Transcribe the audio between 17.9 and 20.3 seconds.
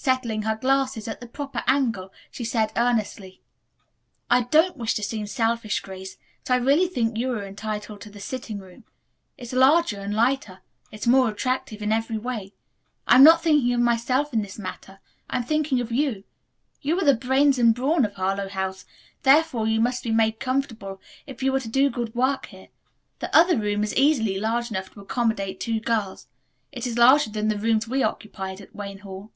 of Harlowe House, therefore you must be